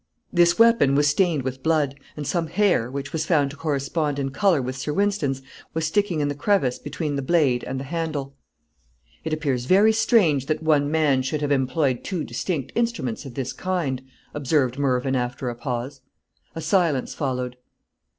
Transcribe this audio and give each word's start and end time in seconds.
This 0.33 0.57
weapon 0.57 0.95
was 0.95 1.07
stained 1.07 1.43
with 1.43 1.61
blood; 1.61 1.93
and 2.17 2.25
some 2.25 2.47
hair, 2.47 2.89
which 2.89 3.13
was 3.13 3.27
found 3.27 3.51
to 3.51 3.55
correspond 3.55 4.17
in 4.17 4.31
color 4.31 4.59
with 4.59 4.75
Sir 4.75 4.91
Wynston's, 4.93 5.43
was 5.75 5.85
sticking 5.85 6.21
in 6.21 6.27
the 6.27 6.33
crevice 6.33 6.79
between 6.79 7.15
the 7.17 7.21
blade 7.21 7.63
and 7.65 7.79
the 7.79 7.83
handle. 7.83 8.33
"It 9.23 9.31
appears 9.31 9.65
very 9.65 9.93
strange 9.93 10.47
that 10.47 10.63
one 10.63 10.89
man 10.89 11.21
should 11.21 11.41
have 11.41 11.51
employed 11.51 12.03
two 12.03 12.23
distinct 12.23 12.71
instruments 12.73 13.27
of 13.27 13.35
this 13.35 13.53
kind," 13.53 14.01
observed 14.33 14.79
Mervyn, 14.79 15.15
after 15.15 15.49
a 15.51 15.55
pause. 15.55 16.01
A 16.55 16.61
silence 16.61 17.13
followed. 17.13 17.57